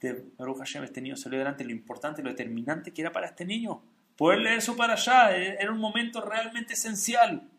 de 0.00 0.24
Baruch 0.36 0.58
Hashem? 0.58 0.84
Este 0.84 1.00
niño 1.00 1.16
salió 1.16 1.38
adelante, 1.38 1.64
lo 1.64 1.70
importante, 1.70 2.22
lo 2.22 2.30
determinante 2.30 2.92
que 2.92 3.02
era 3.02 3.12
para 3.12 3.26
este 3.26 3.44
niño. 3.44 3.82
Poder 4.16 4.40
leer 4.40 4.58
eso 4.58 4.76
para 4.76 4.94
allá 4.94 5.36
eh, 5.36 5.56
era 5.60 5.72
un 5.72 5.78
momento 5.78 6.20
realmente 6.20 6.74
esencial. 6.74 7.50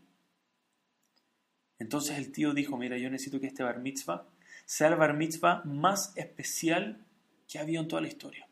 Entonces 1.79 2.17
el 2.17 2.31
tío 2.31 2.53
dijo, 2.53 2.77
mira, 2.77 2.98
yo 2.98 3.10
necesito 3.10 3.39
que 3.39 3.48
este 3.48 3.63
bar 3.63 3.79
mitzvah 3.79 4.27
sea 4.65 4.89
el 4.89 4.95
bar 4.95 5.15
mitzvah 5.15 5.63
más 5.65 6.13
especial 6.15 7.03
que 7.48 7.57
ha 7.57 7.63
habido 7.63 7.81
en 7.81 7.88
toda 7.88 8.01
la 8.01 8.07
historia. 8.07 8.48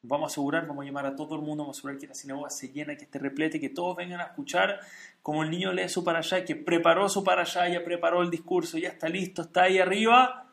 Vamos 0.00 0.30
a 0.30 0.32
asegurar, 0.32 0.66
vamos 0.66 0.82
a 0.82 0.86
llamar 0.86 1.06
a 1.06 1.16
todo 1.16 1.34
el 1.34 1.42
mundo, 1.42 1.62
vamos 1.62 1.76
a 1.76 1.78
asegurar 1.78 1.98
que 1.98 2.06
la 2.06 2.14
sinagoga 2.14 2.50
se 2.50 2.68
llena, 2.68 2.96
que 2.96 3.04
esté 3.04 3.18
repleta, 3.18 3.58
que 3.58 3.70
todos 3.70 3.96
vengan 3.96 4.20
a 4.20 4.24
escuchar 4.24 4.80
como 5.22 5.42
el 5.42 5.50
niño 5.50 5.72
lee 5.72 5.88
su 5.88 6.04
para 6.04 6.18
allá, 6.18 6.44
que 6.44 6.56
preparó 6.56 7.08
su 7.08 7.24
para 7.24 7.42
allá, 7.42 7.68
ya 7.68 7.84
preparó 7.84 8.22
el 8.22 8.30
discurso, 8.30 8.76
ya 8.76 8.88
está 8.88 9.08
listo, 9.08 9.42
está 9.42 9.62
ahí 9.62 9.78
arriba. 9.78 10.43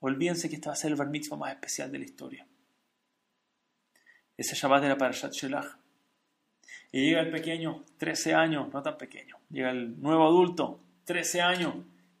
Olvídense 0.00 0.48
que 0.48 0.56
este 0.56 0.68
va 0.68 0.74
a 0.74 0.76
ser 0.76 0.90
el 0.90 0.96
bar 0.96 1.08
mitzvah 1.08 1.36
más 1.36 1.52
especial 1.52 1.90
de 1.90 1.98
la 1.98 2.04
historia. 2.04 2.46
Ese 4.36 4.54
Shabbat 4.54 4.84
era 4.84 4.96
para 4.96 5.12
Shat 5.12 5.32
Shelach. 5.32 5.78
Y 6.92 7.06
llega 7.06 7.20
el 7.20 7.30
pequeño, 7.30 7.84
13 7.98 8.34
años, 8.34 8.72
no 8.72 8.82
tan 8.82 8.96
pequeño, 8.96 9.36
llega 9.50 9.70
el 9.70 10.00
nuevo 10.00 10.26
adulto, 10.26 10.80
13 11.04 11.42
años, 11.42 11.74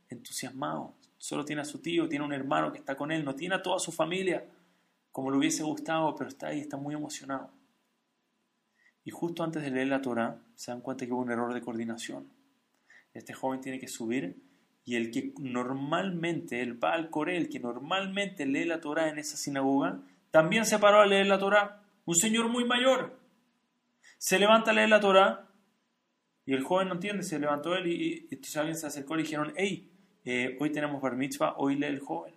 entusiasmado. 0.08 0.94
Solo 1.16 1.44
tiene 1.44 1.62
a 1.62 1.64
su 1.64 1.80
tío, 1.80 2.08
tiene 2.08 2.24
un 2.24 2.32
hermano 2.32 2.70
que 2.70 2.78
está 2.78 2.96
con 2.96 3.10
él, 3.10 3.24
no 3.24 3.34
tiene 3.34 3.54
a 3.54 3.62
toda 3.62 3.78
su 3.78 3.92
familia 3.92 4.44
como 5.10 5.30
le 5.30 5.38
hubiese 5.38 5.62
gustado, 5.62 6.14
pero 6.14 6.28
está 6.28 6.48
ahí, 6.48 6.60
está 6.60 6.76
muy 6.76 6.94
emocionado. 6.94 7.50
Y 9.04 9.10
justo 9.10 9.42
antes 9.42 9.62
de 9.62 9.70
leer 9.70 9.88
la 9.88 10.02
Torah, 10.02 10.40
se 10.54 10.70
dan 10.70 10.80
cuenta 10.80 11.06
que 11.06 11.12
hubo 11.12 11.22
un 11.22 11.30
error 11.30 11.52
de 11.54 11.60
coordinación. 11.60 12.30
Este 13.14 13.32
joven 13.32 13.60
tiene 13.60 13.78
que 13.78 13.88
subir 13.88 14.47
y 14.88 14.96
el 14.96 15.10
que 15.10 15.34
normalmente, 15.38 16.62
el 16.62 16.72
Baal 16.72 17.10
Corel, 17.10 17.50
que 17.50 17.60
normalmente 17.60 18.46
lee 18.46 18.64
la 18.64 18.80
Torah 18.80 19.10
en 19.10 19.18
esa 19.18 19.36
sinagoga, 19.36 20.00
también 20.30 20.64
se 20.64 20.78
paró 20.78 21.02
a 21.02 21.06
leer 21.06 21.26
la 21.26 21.38
Torah. 21.38 21.82
Un 22.06 22.14
señor 22.14 22.48
muy 22.48 22.64
mayor. 22.64 23.14
Se 24.16 24.38
levanta 24.38 24.70
a 24.70 24.74
leer 24.74 24.88
la 24.88 24.98
Torah 24.98 25.46
y 26.46 26.54
el 26.54 26.64
joven 26.64 26.88
no 26.88 26.94
entiende, 26.94 27.22
se 27.22 27.38
levantó 27.38 27.74
él 27.74 27.86
y, 27.86 28.28
entonces 28.30 28.56
alguien 28.56 28.78
se 28.78 28.86
acercó 28.86 29.12
y 29.12 29.16
le 29.18 29.22
dijeron, 29.24 29.52
hey, 29.58 29.92
eh, 30.24 30.56
hoy 30.58 30.72
tenemos 30.72 31.02
bar 31.02 31.16
mitzvah, 31.16 31.56
hoy 31.58 31.76
lee 31.76 31.88
el 31.88 32.00
joven. 32.00 32.32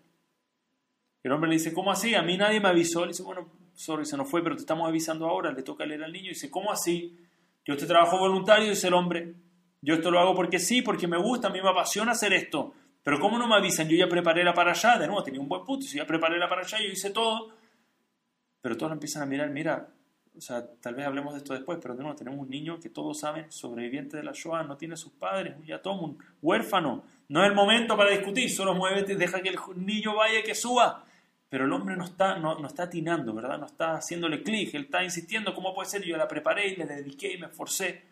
El 1.23 1.31
hombre 1.31 1.51
le 1.51 1.55
dice, 1.55 1.71
¿cómo 1.71 1.89
así? 1.89 2.15
A 2.15 2.21
mí 2.21 2.35
nadie 2.35 2.59
me 2.59 2.67
avisó. 2.67 3.05
Le 3.05 3.13
dice, 3.13 3.23
bueno, 3.23 3.47
sorry, 3.75 4.05
se 4.05 4.17
nos 4.17 4.29
fue, 4.29 4.43
pero 4.43 4.57
te 4.57 4.63
estamos 4.63 4.89
avisando 4.89 5.25
ahora. 5.25 5.53
Le 5.53 5.63
toca 5.63 5.85
leer 5.85 6.03
al 6.03 6.11
niño. 6.11 6.25
Y 6.25 6.33
dice, 6.33 6.49
¿cómo 6.49 6.69
así? 6.69 7.17
Yo 7.63 7.77
te 7.77 7.85
trabajo 7.85 8.19
voluntario, 8.19 8.69
dice 8.69 8.87
el 8.87 8.93
hombre. 8.93 9.35
Yo 9.81 9.95
esto 9.95 10.11
lo 10.11 10.19
hago 10.19 10.35
porque 10.35 10.59
sí, 10.59 10.81
porque 10.81 11.07
me 11.07 11.17
gusta, 11.17 11.47
a 11.47 11.51
mí 11.51 11.61
me 11.61 11.69
apasiona 11.69 12.11
hacer 12.11 12.33
esto. 12.33 12.73
Pero 13.03 13.19
¿cómo 13.19 13.39
no 13.39 13.47
me 13.47 13.55
avisan? 13.55 13.89
Yo 13.89 13.97
ya 13.97 14.07
preparé 14.07 14.43
la 14.43 14.53
para 14.53 14.71
allá. 14.71 14.97
De 14.97 15.07
nuevo, 15.07 15.23
tenía 15.23 15.41
un 15.41 15.49
buen 15.49 15.65
punto. 15.65 15.85
Si 15.85 15.97
ya 15.97 16.05
preparé 16.05 16.37
la 16.37 16.47
para 16.47 16.61
allá, 16.61 16.77
yo 16.77 16.85
hice 16.85 17.09
todo. 17.09 17.49
Pero 18.61 18.77
todos 18.77 18.91
empiezan 18.91 19.23
a 19.23 19.25
mirar, 19.25 19.49
mira, 19.49 19.89
o 20.37 20.39
sea, 20.39 20.65
tal 20.79 20.95
vez 20.95 21.05
hablemos 21.05 21.33
de 21.33 21.39
esto 21.39 21.53
después, 21.53 21.79
pero 21.81 21.95
de 21.95 22.03
nuevo, 22.03 22.15
tenemos 22.15 22.39
un 22.39 22.49
niño 22.49 22.79
que 22.79 22.89
todos 22.89 23.19
saben, 23.19 23.51
sobreviviente 23.51 24.17
de 24.17 24.23
la 24.23 24.31
Shoah, 24.33 24.63
no 24.63 24.77
tiene 24.77 24.95
sus 24.95 25.11
padres, 25.13 25.55
un 25.57 25.65
yatón, 25.65 25.99
un 25.99 26.17
huérfano. 26.41 27.03
No 27.27 27.43
es 27.43 27.49
el 27.49 27.55
momento 27.55 27.97
para 27.97 28.11
discutir, 28.11 28.49
solo 28.49 28.73
muévete, 28.73 29.15
deja 29.15 29.41
que 29.41 29.49
el 29.49 29.57
niño 29.75 30.15
vaya 30.15 30.39
y 30.39 30.43
que 30.43 30.55
suba. 30.55 31.03
Pero 31.49 31.65
el 31.65 31.73
hombre 31.73 31.97
no 31.97 32.05
está, 32.05 32.37
no, 32.37 32.59
no 32.59 32.67
está 32.67 32.83
atinando, 32.83 33.33
¿verdad? 33.33 33.57
No 33.57 33.65
está 33.65 33.95
haciéndole 33.95 34.41
clic, 34.41 34.73
él 34.73 34.83
está 34.83 35.03
insistiendo, 35.03 35.53
¿cómo 35.53 35.73
puede 35.73 35.89
ser? 35.89 36.03
Yo 36.03 36.15
la 36.15 36.27
preparé 36.27 36.69
y 36.69 36.75
le 36.77 36.85
dediqué 36.85 37.33
y 37.33 37.37
me 37.37 37.47
esforcé. 37.47 38.03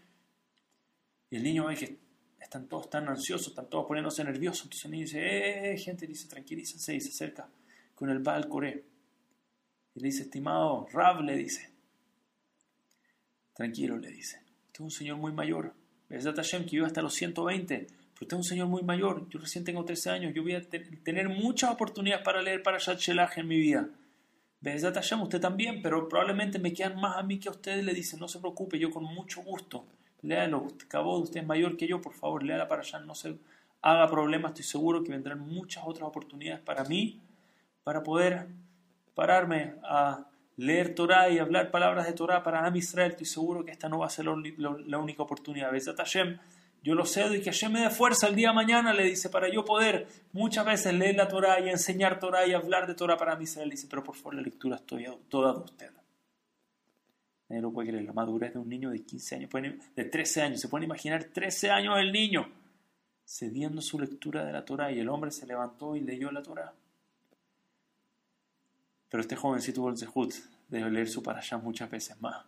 Y 1.29 1.37
el 1.37 1.43
niño 1.43 1.67
ve 1.67 1.75
que 1.75 1.97
están 2.39 2.67
todos 2.67 2.89
tan 2.89 3.07
ansiosos, 3.07 3.49
están 3.49 3.69
todos 3.69 3.85
poniéndose 3.85 4.23
nerviosos. 4.23 4.63
Entonces 4.63 4.85
el 4.85 4.91
niño 4.91 5.05
dice, 5.05 5.73
eh, 5.73 5.77
gente, 5.77 6.07
dice, 6.07 6.27
tranquilícense 6.27 6.95
y 6.95 7.01
se 7.01 7.09
acerca 7.09 7.47
con 7.95 8.09
el 8.09 8.19
Baal 8.19 8.47
Coré. 8.47 8.83
Y 9.95 9.99
le 9.99 10.07
dice, 10.07 10.23
estimado 10.23 10.87
Rab, 10.91 11.21
le 11.21 11.35
dice, 11.35 11.69
tranquilo, 13.53 13.97
le 13.97 14.09
dice, 14.09 14.37
usted 14.67 14.73
es 14.73 14.79
un 14.79 14.91
señor 14.91 15.17
muy 15.17 15.31
mayor. 15.31 15.73
¿Verdad, 16.07 16.35
Hashem, 16.35 16.65
que 16.65 16.77
vive 16.77 16.87
hasta 16.87 17.01
los 17.01 17.13
120? 17.13 17.87
usted 18.21 18.35
es 18.35 18.37
un 18.37 18.43
señor 18.43 18.67
muy 18.67 18.83
mayor, 18.83 19.29
yo 19.29 19.39
recién 19.39 19.63
tengo 19.63 19.85
13 19.85 20.09
años, 20.09 20.33
yo 20.35 20.43
voy 20.43 20.53
a 20.53 20.61
tener 20.61 21.29
muchas 21.29 21.71
oportunidades 21.71 22.21
para 22.23 22.41
leer 22.41 22.61
para 22.61 22.77
Shelach 22.77 23.37
en 23.37 23.47
mi 23.47 23.57
vida. 23.57 23.89
Bezat 24.61 24.95
Hashem, 24.95 25.21
usted 25.21 25.39
también, 25.39 25.81
pero 25.81 26.09
probablemente 26.09 26.59
me 26.59 26.73
quedan 26.73 26.99
más 26.99 27.15
a 27.15 27.23
mí 27.23 27.39
que 27.39 27.47
a 27.47 27.51
usted. 27.51 27.81
Le 27.81 27.93
dice, 27.93 28.17
no 28.17 28.27
se 28.27 28.39
preocupe, 28.39 28.77
yo 28.77 28.91
con 28.91 29.05
mucho 29.05 29.41
gusto. 29.41 29.85
Léalo, 30.21 30.67
acabó, 30.83 31.17
usted 31.19 31.41
es 31.41 31.47
mayor 31.47 31.77
que 31.77 31.87
yo, 31.87 32.01
por 32.01 32.13
favor, 32.13 32.43
léala 32.43 32.67
para 32.67 32.81
allá, 32.81 32.99
no 32.99 33.15
se 33.15 33.37
haga 33.81 34.09
problema, 34.09 34.49
estoy 34.49 34.65
seguro 34.65 35.03
que 35.03 35.11
vendrán 35.11 35.39
muchas 35.39 35.83
otras 35.85 36.07
oportunidades 36.07 36.61
para 36.61 36.83
mí, 36.83 37.21
para 37.83 38.03
poder 38.03 38.47
pararme 39.15 39.75
a 39.83 40.25
leer 40.57 40.93
Torah 40.93 41.29
y 41.29 41.39
hablar 41.39 41.71
palabras 41.71 42.05
de 42.05 42.13
Torah 42.13 42.43
para 42.43 42.65
Am 42.65 42.75
Israel. 42.75 43.11
Estoy 43.11 43.25
seguro 43.25 43.63
que 43.63 43.71
esta 43.71 43.87
no 43.87 43.99
va 43.99 44.07
a 44.07 44.09
ser 44.09 44.25
la 44.25 44.97
única 44.97 45.23
oportunidad. 45.23 45.71
Bezat 45.71 45.97
Hashem, 45.97 46.37
yo 46.83 46.95
lo 46.95 47.05
cedo 47.05 47.33
y 47.33 47.41
que 47.41 47.51
Hashem 47.51 47.71
me 47.71 47.81
dé 47.81 47.89
fuerza 47.89 48.27
el 48.27 48.35
día 48.35 48.49
de 48.49 48.55
mañana, 48.55 48.93
le 48.93 49.03
dice, 49.03 49.29
para 49.29 49.49
yo 49.49 49.65
poder 49.65 50.07
muchas 50.33 50.65
veces 50.65 50.93
leer 50.93 51.15
la 51.15 51.27
Torah 51.27 51.59
y 51.61 51.69
enseñar 51.69 52.19
Torah 52.19 52.45
y 52.45 52.53
hablar 52.53 52.87
de 52.87 52.95
Torah 52.95 53.17
para. 53.17 53.39
Se 53.45 53.63
le 53.65 53.71
dice, 53.71 53.87
pero 53.89 54.03
por 54.03 54.15
favor 54.15 54.35
la 54.35 54.41
lectura 54.41 54.75
es 54.75 54.85
toda 54.85 55.53
de 55.53 55.59
usted. 55.59 55.98
Nadie 57.49 57.61
lo 57.63 57.71
puede 57.71 57.89
creer, 57.89 58.05
la 58.05 58.13
madurez 58.13 58.53
de 58.53 58.59
un 58.59 58.69
niño 58.69 58.91
de 58.91 59.03
15 59.03 59.35
años, 59.35 59.49
de 59.95 60.05
13 60.05 60.41
años. 60.43 60.61
Se 60.61 60.69
pueden 60.69 60.85
imaginar 60.85 61.23
13 61.23 61.71
años 61.71 61.95
el 61.97 62.11
niño 62.11 62.47
cediendo 63.25 63.81
su 63.81 63.99
lectura 63.99 64.43
de 64.43 64.51
la 64.51 64.65
Torah 64.65 64.91
y 64.91 64.99
el 64.99 65.09
hombre 65.09 65.29
se 65.29 65.45
levantó 65.45 65.95
y 65.95 66.01
leyó 66.01 66.31
la 66.31 66.41
Torah. 66.41 66.73
Pero 69.09 69.21
este 69.21 69.35
jovencito 69.35 69.81
tuvo 69.81 69.89
el 69.89 69.97
zehut 69.97 70.33
de 70.67 70.89
leer 70.89 71.07
su 71.07 71.23
allá 71.29 71.57
muchas 71.57 71.89
veces 71.89 72.19
más. 72.21 72.45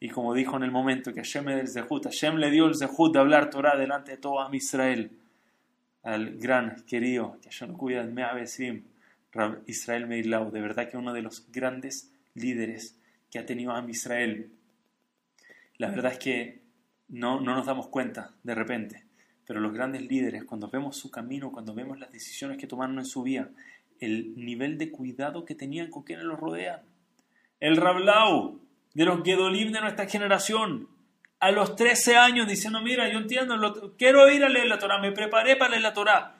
Y 0.00 0.08
como 0.08 0.34
dijo 0.34 0.56
en 0.56 0.62
el 0.62 0.70
momento 0.70 1.12
que 1.12 1.20
Hashem 1.20 1.46
le, 1.46 1.66
zehut, 1.66 2.04
Hashem 2.04 2.36
le 2.36 2.50
dio 2.50 2.66
el 2.66 2.74
zehut 2.74 3.12
de 3.12 3.18
hablar 3.18 3.50
Torah 3.50 3.76
delante 3.76 4.12
de 4.12 4.16
todo 4.16 4.40
Am 4.40 4.54
Israel, 4.54 5.10
al 6.02 6.36
gran 6.38 6.84
querido, 6.86 7.38
que 7.40 7.50
Hashem 7.50 7.74
cuida 7.74 8.04
de 8.04 8.12
Meabesim, 8.12 8.84
Israel 9.66 10.06
Meirlau, 10.06 10.50
de 10.50 10.60
verdad 10.60 10.90
que 10.90 10.96
uno 10.96 11.12
de 11.12 11.22
los 11.22 11.50
grandes 11.52 12.10
líderes 12.34 12.98
que 13.32 13.38
ha 13.38 13.46
tenido 13.46 13.72
Am 13.72 13.88
Israel. 13.88 14.52
La 15.78 15.88
verdad 15.88 16.12
es 16.12 16.18
que 16.18 16.60
no, 17.08 17.40
no 17.40 17.56
nos 17.56 17.64
damos 17.66 17.88
cuenta 17.88 18.34
de 18.42 18.54
repente, 18.54 19.04
pero 19.46 19.58
los 19.58 19.72
grandes 19.72 20.02
líderes, 20.02 20.44
cuando 20.44 20.68
vemos 20.68 20.98
su 20.98 21.10
camino, 21.10 21.50
cuando 21.50 21.74
vemos 21.74 21.98
las 21.98 22.12
decisiones 22.12 22.58
que 22.58 22.66
tomaron 22.66 22.98
en 22.98 23.06
su 23.06 23.22
vida, 23.22 23.48
el 24.00 24.36
nivel 24.36 24.76
de 24.76 24.90
cuidado 24.90 25.46
que 25.46 25.54
tenían 25.54 25.88
con 25.90 26.02
quienes 26.02 26.26
los 26.26 26.38
rodean. 26.38 26.82
El 27.58 27.78
Rablau, 27.78 28.60
de 28.92 29.04
los 29.04 29.22
Gedolim 29.22 29.72
de 29.72 29.80
nuestra 29.80 30.06
generación, 30.06 30.88
a 31.40 31.50
los 31.50 31.74
13 31.74 32.16
años 32.16 32.46
diciendo, 32.46 32.82
mira, 32.82 33.10
yo 33.10 33.18
entiendo, 33.18 33.94
quiero 33.96 34.30
ir 34.30 34.44
a 34.44 34.48
leer 34.50 34.66
la 34.66 34.78
Torah, 34.78 34.98
me 34.98 35.10
preparé 35.10 35.56
para 35.56 35.70
leer 35.70 35.82
la 35.82 35.94
Torah. 35.94 36.36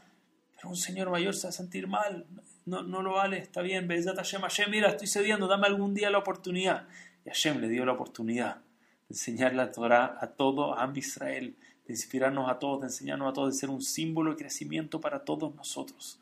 Pero 0.55 0.69
un 0.69 0.77
señor 0.77 1.11
mayor 1.11 1.35
se 1.35 1.47
va 1.47 1.49
a 1.49 1.53
sentir 1.53 1.89
mal, 1.89 2.27
no, 2.67 2.83
no 2.83 3.03
lo 3.03 3.15
vale, 3.15 3.39
está 3.39 3.63
bien, 3.63 3.89
Bezat 3.89 4.17
Hashem, 4.17 4.43
Hashem, 4.43 4.71
mira, 4.71 4.89
estoy 4.89 5.07
cediendo, 5.07 5.47
dame 5.47 5.67
algún 5.67 5.95
día 5.95 6.11
la 6.11 6.19
oportunidad. 6.19 6.87
Y 7.25 7.29
Hashem 7.29 7.61
le 7.61 7.69
dio 7.69 7.85
la 7.85 7.93
oportunidad 7.93 8.57
de 8.57 8.63
enseñar 9.11 9.55
la 9.55 9.73
Torah 9.73 10.19
a 10.21 10.29
todo 10.29 10.79
a 10.79 10.93
Israel, 10.95 11.57
de 11.87 11.93
inspirarnos 11.93 12.51
a 12.51 12.59
todos, 12.59 12.81
de 12.81 12.87
enseñarnos 12.87 13.31
a 13.31 13.33
todos, 13.33 13.55
de 13.55 13.61
ser 13.61 13.71
un 13.71 13.83
símbolo 13.83 14.33
de 14.33 14.37
crecimiento 14.37 15.01
para 15.01 15.25
todos 15.25 15.55
nosotros. 15.55 16.21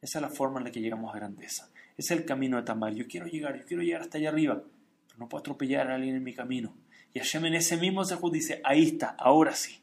Esa 0.00 0.18
es 0.18 0.22
la 0.22 0.28
forma 0.28 0.58
en 0.58 0.64
la 0.64 0.70
que 0.70 0.80
llegamos 0.80 1.14
a 1.14 1.18
grandeza. 1.18 1.68
Es 1.96 2.10
el 2.10 2.24
camino 2.24 2.56
de 2.56 2.62
Tamar. 2.62 2.94
Yo 2.94 3.06
quiero 3.06 3.26
llegar, 3.26 3.58
yo 3.58 3.64
quiero 3.64 3.82
llegar 3.82 4.02
hasta 4.02 4.18
allá 4.18 4.28
arriba 4.28 4.62
no 5.16 5.28
puedo 5.28 5.40
atropellar 5.40 5.90
a 5.90 5.94
alguien 5.94 6.16
en 6.16 6.24
mi 6.24 6.34
camino. 6.34 6.74
Y 7.14 7.18
Hashem 7.18 7.46
en 7.46 7.54
ese 7.54 7.76
mismo 7.76 8.04
Zehut 8.04 8.32
dice, 8.32 8.60
ahí 8.64 8.86
está, 8.86 9.16
ahora 9.18 9.54
sí. 9.54 9.80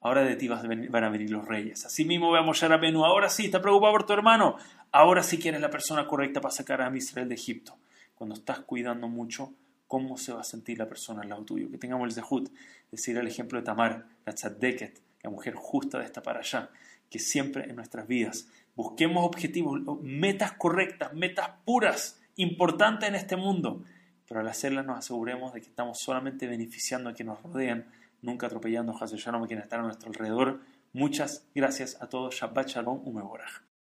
Ahora 0.00 0.22
de 0.22 0.36
ti 0.36 0.46
van 0.48 1.04
a 1.04 1.08
venir 1.08 1.30
los 1.30 1.46
reyes. 1.46 1.84
Así 1.84 2.04
mismo 2.04 2.30
veamos 2.30 2.62
a 2.62 2.68
Rabenu, 2.68 3.04
ahora 3.04 3.28
sí, 3.28 3.46
está 3.46 3.60
preocupado 3.60 3.92
por 3.92 4.06
tu 4.06 4.12
hermano. 4.12 4.56
Ahora 4.98 5.22
sí 5.22 5.38
que 5.38 5.50
eres 5.50 5.60
la 5.60 5.68
persona 5.68 6.06
correcta 6.06 6.40
para 6.40 6.54
sacar 6.54 6.80
a 6.80 6.96
Israel 6.96 7.28
de 7.28 7.34
Egipto. 7.34 7.76
Cuando 8.14 8.34
estás 8.34 8.60
cuidando 8.60 9.08
mucho, 9.08 9.52
¿cómo 9.86 10.16
se 10.16 10.32
va 10.32 10.40
a 10.40 10.42
sentir 10.42 10.78
la 10.78 10.88
persona 10.88 11.20
al 11.20 11.28
lado 11.28 11.44
tuyo? 11.44 11.70
Que 11.70 11.76
tengamos 11.76 12.08
el 12.08 12.14
Zehut, 12.14 12.50
decir 12.90 13.18
el 13.18 13.26
ejemplo 13.26 13.58
de 13.58 13.64
Tamar, 13.66 14.06
la 14.24 14.32
Tzaddeket, 14.32 15.02
la 15.22 15.28
mujer 15.28 15.52
justa 15.54 15.98
de 15.98 16.06
esta 16.06 16.22
para 16.22 16.38
allá, 16.38 16.70
que 17.10 17.18
siempre 17.18 17.64
en 17.68 17.76
nuestras 17.76 18.08
vidas 18.08 18.48
busquemos 18.74 19.22
objetivos, 19.26 19.82
metas 20.00 20.52
correctas, 20.52 21.12
metas 21.12 21.50
puras, 21.66 22.18
importantes 22.36 23.06
en 23.06 23.16
este 23.16 23.36
mundo 23.36 23.84
pero 24.26 24.40
al 24.40 24.48
hacerla 24.48 24.82
nos 24.82 24.98
aseguremos 24.98 25.52
de 25.52 25.60
que 25.60 25.68
estamos 25.68 25.98
solamente 26.00 26.46
beneficiando 26.46 27.10
a 27.10 27.12
quienes 27.12 27.34
nos 27.34 27.42
rodean, 27.42 27.86
nunca 28.22 28.46
atropellando 28.46 28.96
a 28.98 29.06
Shalom 29.06 29.44
a 29.44 29.46
quienes 29.46 29.66
están 29.66 29.80
a 29.80 29.84
nuestro 29.84 30.08
alrededor. 30.08 30.60
Muchas 30.92 31.46
gracias 31.54 32.00
a 32.00 32.08
todos. 32.08 32.34
Shabbat 32.34 32.68
Shalom 32.68 33.06
Umeborach. 33.06 33.75